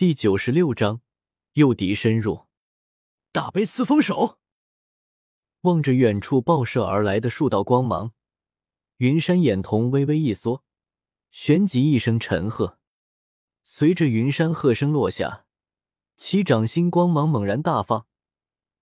[0.00, 1.02] 第九十六章，
[1.52, 2.46] 诱敌深入。
[3.32, 4.38] 大悲四风手。
[5.60, 8.12] 望着远处爆射而来的数道光芒，
[8.96, 10.64] 云山眼瞳微微一缩，
[11.30, 12.78] 旋即一声沉喝。
[13.62, 15.44] 随着云山喝声落下，
[16.16, 18.06] 其掌心光芒猛然大放，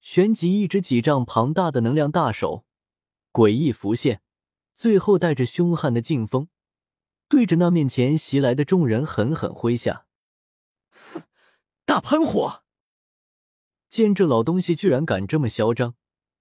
[0.01, 2.65] 旋即一只几丈庞大的能量大手
[3.33, 4.23] 诡异浮现，
[4.77, 6.47] 最后带着凶悍的劲风，
[7.29, 10.05] 对着那面前袭来的众人狠狠挥下。
[11.85, 12.63] 大喷火！
[13.89, 15.95] 见这老东西居然敢这么嚣张，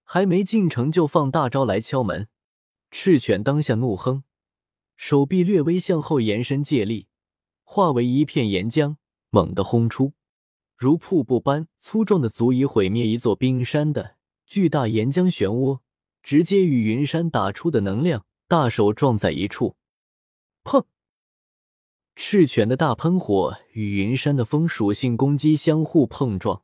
[0.04, 2.28] 还没进城就放大招来敲门。
[2.92, 4.24] 赤犬当下怒哼，
[4.96, 7.08] 手臂略微向后延伸借力，
[7.64, 8.98] 化为一片岩浆，
[9.30, 10.14] 猛地轰出，
[10.76, 15.80] 如瀑布般粗壮的，足以毁灭一座冰山的巨大岩浆漩涡，
[16.22, 19.76] 直接与云山打出的能量大手撞在一处。
[20.64, 20.86] 砰！
[22.20, 26.64] 赤犬的大喷火与云山的风属性攻击相互碰撞，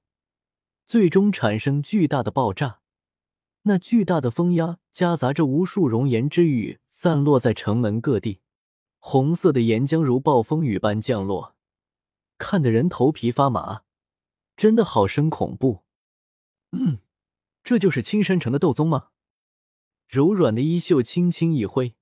[0.88, 2.80] 最终产生巨大的爆炸。
[3.62, 8.42] 那巨大的风压夹杂着无数熔岩之雨，散落在城门各地。
[8.98, 11.56] 红色的岩浆如暴风雨般降落，
[12.40, 13.84] 看得人头皮发麻，
[14.58, 15.84] 真的好生恐怖。
[16.72, 16.98] 嗯，
[17.64, 19.10] 这就是青山城的斗宗吗？
[20.08, 21.94] 柔软的衣袖轻轻一挥。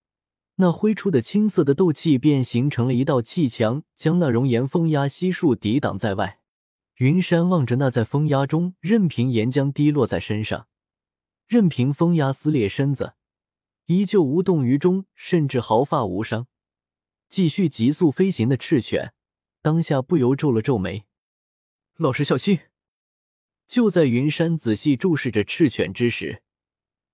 [0.56, 6.40] 那挥出的青色的斗气便形成了一道气墙，将那熔岩风压悉数抵挡在外。
[6.98, 10.68] 云山望着那在风压中任凭岩浆滴落在身上，
[11.48, 13.16] 任凭风压撕裂身子，
[13.88, 16.46] 依旧无动于衷，甚至毫发无伤，
[17.28, 19.14] 继续急速飞行的赤犬，
[19.64, 21.06] 当下不由皱了皱眉。
[21.98, 22.60] 老师小心！
[23.68, 26.44] 就在云山仔细注视着赤犬之时，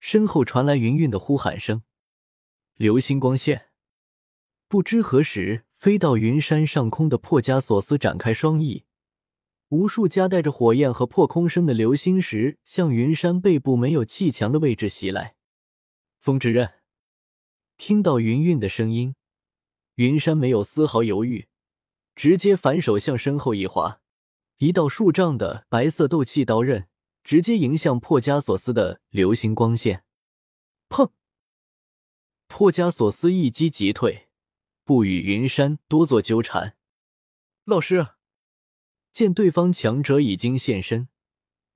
[0.01, 1.83] 身后传来云韵的呼喊声。
[2.77, 3.69] 流星光线，
[4.67, 8.85] 不知何时飞到云山上空的破加索斯展开双翼，
[9.69, 15.37] 无数夹带着火焰和破空声的流星石向云山背部没有气墙的位置袭来。
[16.19, 16.73] 风之刃，
[17.77, 19.15] 听到云韵的声音，
[19.95, 21.47] 云山没有丝毫犹豫，
[22.13, 24.01] 直接反手向身后一划，
[24.57, 26.87] 一道数丈的白色斗气刀刃
[27.23, 30.03] 直接迎向破加索斯的流星光线。
[30.87, 31.09] 砰！
[32.47, 34.29] 破加索斯一击即退，
[34.83, 36.75] 不与云山多做纠缠。
[37.65, 38.07] 老师
[39.11, 41.09] 见对方强者已经现身，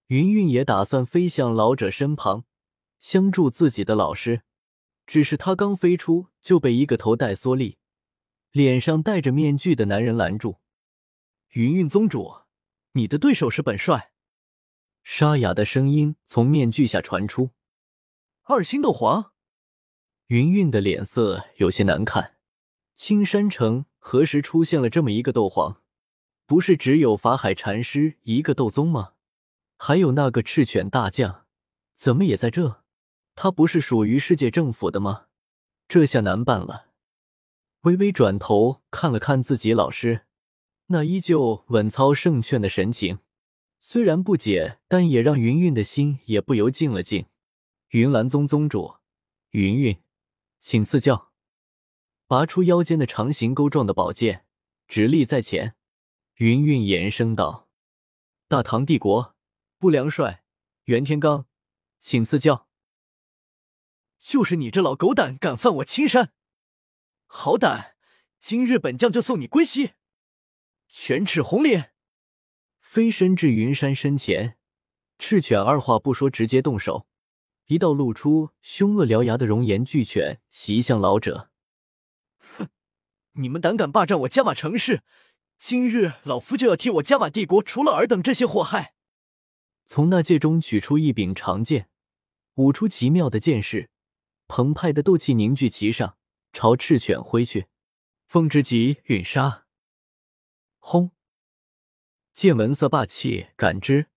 [0.08, 2.46] 云韵也打算飞向老者身旁，
[3.00, 4.44] 相助自己的老师。
[5.06, 7.78] 只是他刚飞出，就被一个头戴蓑笠、
[8.52, 10.60] 脸上戴着面具的男人拦住。
[11.50, 12.44] 云韵宗主，
[12.94, 14.14] 你的对手是本帅。
[15.04, 17.50] 沙哑的声音从面具下传出。
[18.44, 19.34] 二星斗皇。
[20.32, 22.38] 云韵的脸色有些难看。
[22.96, 25.82] 青山城何时出现了这么一个斗皇？
[26.46, 29.12] 不是只有法海禅师一个斗宗吗？
[29.76, 31.48] 还有那个赤犬大将，
[31.96, 32.82] 怎么也在这？
[33.36, 35.26] 他不是属于世界政府的吗？
[35.90, 36.92] 这下难办了。
[37.82, 40.22] 微微转头看了看自己老师，
[40.88, 43.20] 那依旧稳操胜券的神情，
[43.82, 47.26] 虽然不解，但也让云韵的心也不由静了静。
[47.90, 48.94] 云岚宗宗主，
[49.50, 49.98] 云韵。
[50.64, 51.34] 请赐教，
[52.28, 54.46] 拔出腰间的长形钩状的宝剑，
[54.88, 55.76] 直立在前。
[56.36, 57.68] 云韵言声道
[58.48, 59.36] ：“大唐帝国
[59.80, 60.44] 不良帅
[60.84, 61.46] 袁天罡，
[62.00, 62.70] 请赐教。”
[64.20, 66.32] 就是你这老狗胆，敢犯我青山！
[67.26, 67.96] 好胆！
[68.40, 69.94] 今日本将就送你归西！
[70.88, 71.96] 犬齿红脸
[72.80, 74.60] 飞身至云山身前，
[75.18, 77.08] 赤犬二话不说，直接动手。
[77.72, 81.50] 一道露出凶恶獠牙的熔岩巨犬袭向老者。
[82.38, 82.68] 哼！
[83.36, 85.04] 你们胆敢霸占我加玛城市，
[85.58, 88.94] 今日老夫就要替我加玛帝国除了尔等这些祸害！
[89.86, 91.88] 从那戒中取出一柄长剑，
[92.56, 93.90] 舞出奇妙的剑势，
[94.50, 96.18] 澎湃的斗气凝聚其上，
[96.52, 97.68] 朝赤犬挥去。
[98.28, 99.64] 风之极陨杀！
[100.80, 101.12] 轰！
[102.34, 104.08] 剑纹色霸气，感知，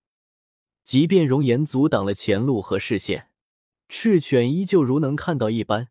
[0.83, 3.31] 即便熔岩阻挡了前路和视线。
[3.97, 5.89] 赤犬依旧如能看到一般，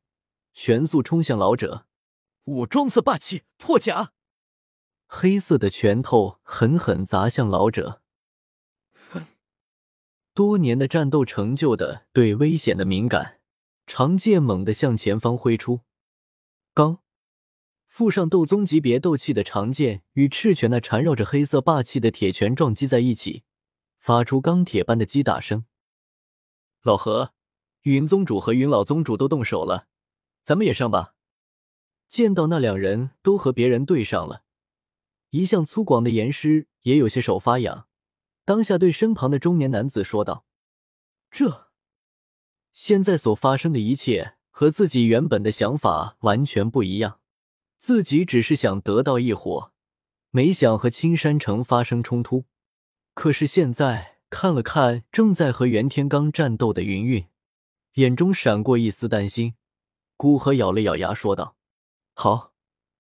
[0.54, 1.88] 全速冲向老者。
[2.44, 4.12] 武装色霸气破甲，
[5.08, 8.02] 黑色的拳头狠狠砸向老者。
[8.92, 9.26] 哼
[10.34, 13.40] 多年的战斗成就的对危险的敏感，
[13.88, 15.80] 长剑猛地向前方挥出。
[16.74, 17.00] 刚，
[17.88, 23.44] 附上斗宗级别斗气的长剑与赤犬那缠绕着黑色霸气的铁拳撞击在一起，
[23.98, 25.64] 发出钢铁般的击打声。
[26.82, 27.34] 老何。
[27.84, 29.88] 云宗主和云老宗主都动手了，
[30.44, 31.16] 咱们也上吧。
[32.08, 34.44] 见到那两人都和别人对上了，
[35.32, 37.88] 一向粗犷的岩狮也有些手发痒，
[38.46, 40.46] 当下对身旁的中年男子说道
[41.32, 41.70] ：“这
[42.72, 47.20] 现在所发生的一切和自己原本的想法完全不一样，
[47.78, 49.72] 自己只是想得到一伙，
[50.30, 52.46] 没想和青山城发生冲突。
[53.14, 57.28] 可是现在看了看正在和袁天罡战斗的云云，
[57.94, 59.56] 眼中闪过一丝担心。
[60.16, 61.58] 古河咬了咬牙说道
[62.14, 62.54] ：“好，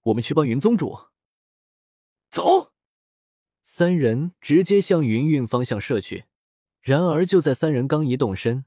[0.03, 0.97] 我们去帮云宗主。”
[2.29, 2.73] 走。
[3.61, 6.25] 三人直接向云云方向射去，
[6.81, 8.65] 然而就在三人刚一动身，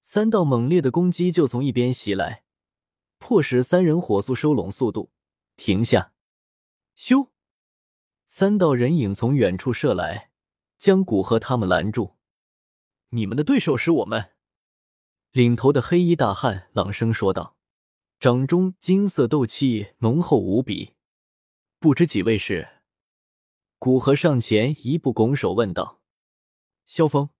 [0.00, 2.44] 三道猛烈的攻击就从一边袭来，
[3.18, 5.12] 迫使三人火速收拢速度，
[5.56, 6.12] 停下。
[6.96, 7.28] 咻！
[8.26, 10.30] 三道人影从远处射来，
[10.78, 12.16] 将古河他们拦住。
[13.10, 14.30] 你们的对手是我们。
[15.32, 17.56] 领头的黑衣大汉朗声说道，
[18.18, 20.94] 掌中金色斗气浓厚无比。
[21.78, 22.68] 不知几位是？
[23.78, 26.00] 古河上前一步，拱手问道
[26.86, 27.30] ：“萧峰、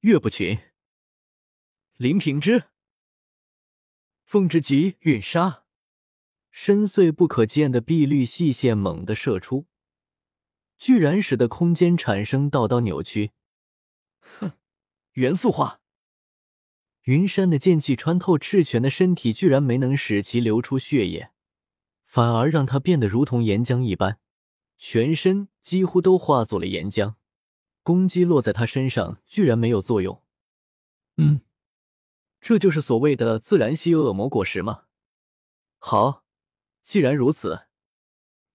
[0.00, 0.58] 岳不群、
[1.96, 2.64] 林平之、
[4.24, 5.64] 风之极、陨杀。”
[6.52, 9.66] 深邃不可见的碧绿细线猛地射出，
[10.76, 13.32] 居然使得空间产生道道扭曲。
[14.20, 14.52] 哼，
[15.12, 15.80] 元素化。
[17.08, 21.30] 云山的剑气穿透赤犬的身体，居然没能使其流出血液，
[22.04, 24.18] 反而让他变得如同岩浆一般。
[24.76, 27.14] 全身几乎都化作了岩浆，
[27.82, 30.22] 攻击落在他身上居然没有作用。
[31.16, 31.40] 嗯，
[32.42, 34.82] 这就是所谓的自然吸恶魔果实吗？
[35.78, 36.24] 好，
[36.82, 37.68] 既然如此，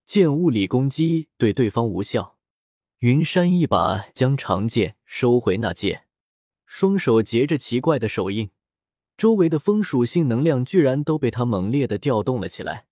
[0.06, 2.38] 见物理攻击对对方无效，
[3.00, 6.06] 云山一把将长剑收回那剑，
[6.76, 8.50] 双手结着奇怪的手印，
[9.16, 12.88] 周围的风属性能量居然都被他猛烈的调动了起来。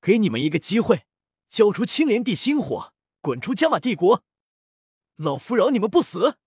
[0.00, 1.04] 给你们一个机会。
[1.46, 4.24] 交出青莲地心火，滚出加玛帝国！
[5.16, 6.38] 老夫饶你们不死！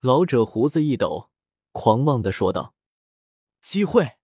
[0.00, 1.30] 老者胡子一抖，
[1.70, 2.74] 狂妄的说道
[3.62, 4.16] ：“机会？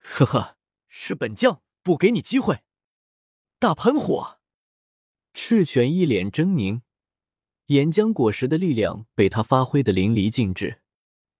[0.00, 0.56] 呵呵，
[0.88, 2.64] 是本将不给你机会！”
[3.60, 4.40] 大喷火！
[5.32, 6.82] 赤犬一脸狰狞，
[7.66, 10.80] 岩浆果实的力量被他发挥的淋漓尽致，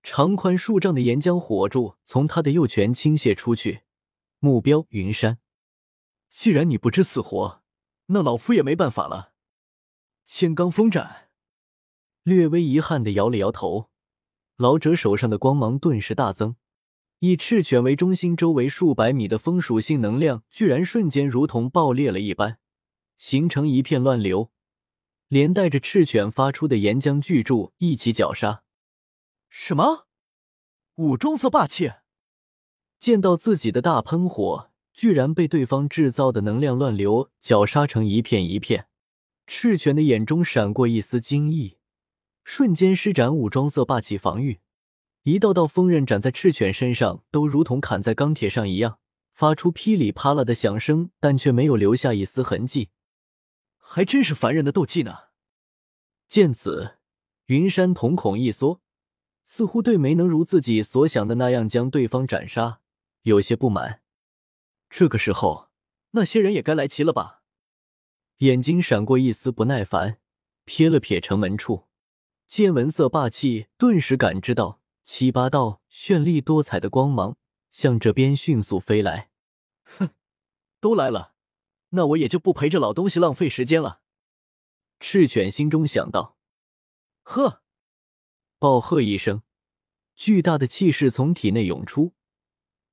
[0.03, 3.83] 长宽数丈的岩浆火柱从他的右拳倾泻出去，
[4.39, 5.39] 目标云山。
[6.31, 7.63] 既然你不知死活，
[8.07, 9.33] 那老夫也没办法了。
[10.25, 11.29] 千罡风斩，
[12.23, 13.91] 略微遗憾的摇了摇头。
[14.57, 16.55] 老者手上的光芒顿时大增，
[17.19, 22.59] 以赤犬为中心，周围数百米的风属性能量居然瞬间如同爆裂了一般，
[23.17, 24.53] 形成一片乱流，
[25.33, 28.65] 连带着赤犬发出的岩浆巨柱一起绞杀。
[29.49, 30.07] 什么？
[30.97, 31.91] 武装色霸气！
[32.99, 34.69] 见到自己的大喷火。
[34.93, 38.89] 居然被对方制造的能量乱流绞杀成一片一片，
[39.47, 41.79] 赤犬的眼中闪过一丝惊异，
[42.45, 44.61] 瞬间施展武装色霸气防御，
[45.23, 48.99] 一道道锋刃斩在赤犬身上，都如同砍在钢铁上一样，
[49.33, 52.91] 发出噼里啪啦的响声，但却没有留下一丝痕迹，
[53.85, 55.25] 还真是凡人的斗技呢。
[56.29, 56.99] 见此，
[57.47, 58.81] 云山瞳孔一缩，
[59.45, 62.81] 似乎对没能如自己所想的那样将对方斩杀
[63.23, 64.01] 有些不满。
[64.89, 65.69] 这个时候，
[66.13, 67.43] 那些人也该来齐了吧？
[68.39, 70.19] 眼睛闪过一丝不耐烦，
[70.65, 71.89] 瞥了瞥城门处，
[72.47, 77.37] 见闻色霸气，顿时感知到七八道绚丽多彩的光芒
[77.71, 79.31] 向这边迅速飞来。
[79.85, 80.11] 哼，
[80.81, 81.32] 都来了，
[81.95, 84.01] 那我也就不陪这老东西浪费时间了。
[85.01, 86.37] 赤犬心中想到。
[87.23, 87.63] 呵，
[88.59, 89.43] 暴喝一声，
[90.15, 92.13] 巨大的气势从体内涌出。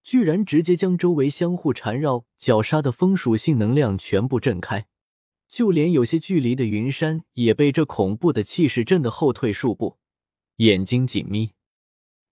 [0.02, 4.88] 居然直接将周围相互缠绕、绞杀的风属性能量全部震开，
[5.48, 10.00] 就连有些距离的云山也被这恐怖的气势震得后退数步，
[10.56, 11.54] 眼睛紧眯。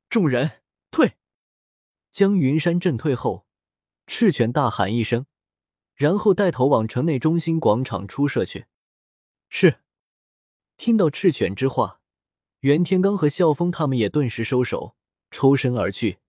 [0.10, 1.18] 众人退！
[2.12, 3.46] 将云山震退后，
[4.08, 5.26] 赤犬大喊一声，
[5.98, 8.68] 然后带头往城内中心广场出射去。
[9.50, 9.82] 是。
[10.78, 12.02] 听到赤犬之话，
[12.60, 14.96] 袁天罡和萧峰他们也顿时收手，
[15.32, 16.20] 抽身而去。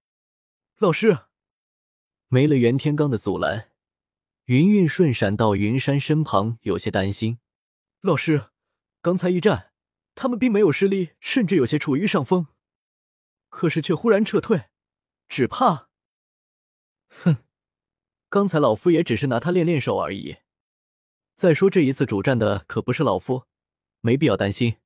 [0.78, 1.26] 老师。
[2.28, 3.70] 没了袁天罡的阻拦，
[4.44, 7.38] 云韵瞬闪到云山身旁，有些担心。
[8.00, 8.50] 老师，
[9.00, 9.72] 刚才一战，
[10.14, 12.46] 他们并没有失利，甚至有些处于上风，
[13.48, 14.64] 可是却忽然撤退，
[15.26, 15.88] 只怕……
[17.08, 17.38] 哼，
[18.28, 20.36] 刚才老夫也只是拿他练练手而已。
[21.34, 23.44] 再说这一次主战的可不是老夫，
[24.00, 24.76] 没必要担心。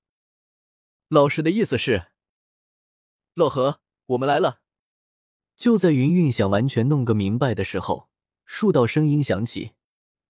[1.08, 2.06] 老师的意思是，
[3.34, 4.61] 老何，我们来了。
[5.56, 8.08] 就在云云想完全弄个明白的时候，
[8.44, 9.72] 数道声音响起。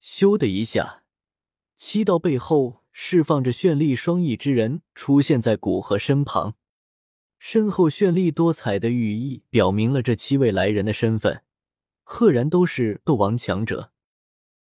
[0.03, 1.05] 咻的一下，
[1.77, 6.57] 七道背后释放着绚丽双翼之人出现在古河身旁，
[7.39, 11.45] 身后绚丽多彩的羽翼表明了这七位来人的身份，
[12.15, 13.92] 赫然都是斗王强者。